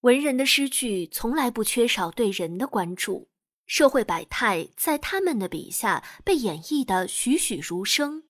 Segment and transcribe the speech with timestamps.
[0.00, 3.28] 文人的诗句从来不缺少对人的关注，
[3.66, 8.22] 社会百态在他们的笔下被演绎的栩栩如生。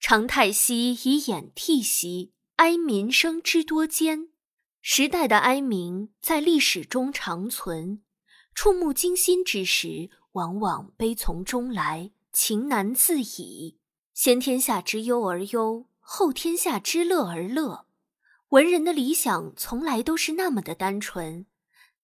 [0.00, 4.30] 长太息以掩涕兮，哀民生之多艰。
[4.82, 8.02] 时代的哀鸣在历史中长存，
[8.52, 13.78] 触目惊心之时，往往悲从中来，情难自已。
[14.12, 17.86] 先天下之忧而忧，后天下之乐而乐。
[18.50, 21.46] 文人的理想从来都是那么的单纯，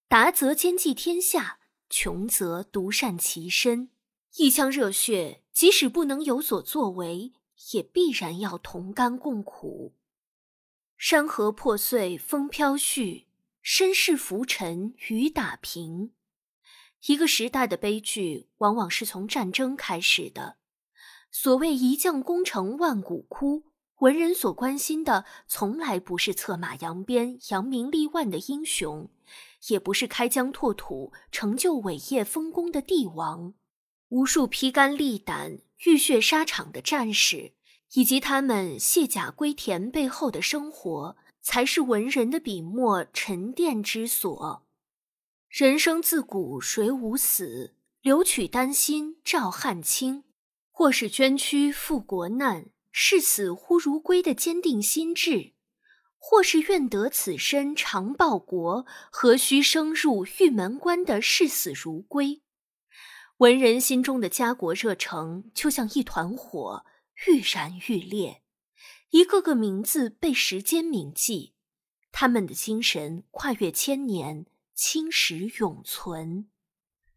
[0.09, 3.91] 达则兼济天下，穷则独善其身。
[4.37, 7.33] 一腔热血，即使不能有所作为，
[7.73, 9.95] 也必然要同甘共苦。
[10.97, 13.27] 山河破碎，风飘絮；
[13.61, 16.13] 身世浮沉，雨打萍。
[17.07, 20.57] 一个时代的悲剧，往往是从战争开始的。
[21.31, 23.63] 所谓一将功成万骨枯，
[24.03, 29.09] 文人所关心的，从来不是策马扬鞭、扬名立万的英雄，
[29.69, 33.55] 也不是开疆拓土、成就伟业丰功的帝王，
[34.09, 37.53] 无数披肝沥胆、浴血沙场的战士。
[37.95, 44.67] 以及他们卸甲归田背后的生活，才是文人的笔墨沉淀之所。
[45.51, 47.75] 人生自古谁无死？
[48.01, 50.25] 留取丹心照汗青。
[50.71, 55.55] 或是捐躯赴国难，视死忽如归的坚定心志；
[56.19, 62.43] 或是愿得此身长报国，何须生入玉门关的视死如归。
[63.39, 66.85] 文人心中的家国热诚，就像一团火。
[67.29, 68.43] 愈燃愈烈，
[69.11, 71.53] 一个个名字被时间铭记，
[72.11, 76.49] 他们的精神跨越千年，青史永存。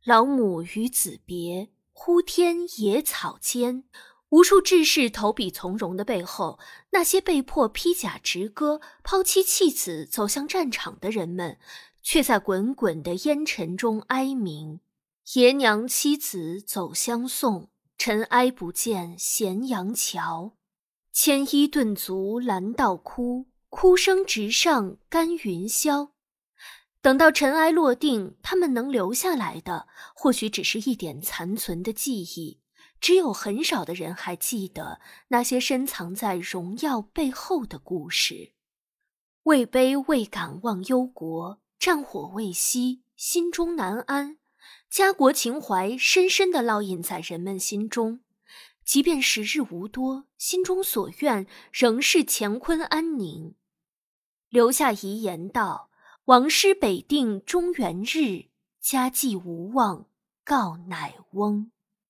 [0.03, 3.85] 老母与子别，呼天野草间。
[4.29, 6.59] 无数志士投笔从戎的背后，
[6.91, 11.57] 那些被迫披甲执戈、抛妻弃子走向战场的人们，
[12.01, 14.79] 却在滚滚的烟尘中哀鸣：
[15.33, 17.69] 爷娘妻子走相送。
[17.97, 20.57] 尘埃不见咸阳桥，
[21.13, 26.09] 牵衣顿足拦道哭，哭声直上干云霄。
[27.01, 32.59] 等到尘埃落定，他们能留下来的，或许只是一点残存的记忆。
[32.99, 38.53] 只有很少的人还记得那些深藏在荣耀背后的故事。
[39.43, 44.39] 位卑未敢忘忧国，战火未息，心中难安。
[44.89, 48.21] 家国情怀深深地烙印在人们心中，
[48.83, 53.55] 即便时日无多，心中所愿仍是乾坤安宁。
[54.49, 55.89] 留下遗言道
[56.25, 58.45] ：“王师北定中原日，
[58.79, 60.07] 家祭无忘
[60.43, 61.71] 告乃翁。”